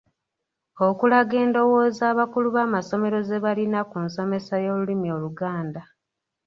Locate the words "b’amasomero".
2.55-3.17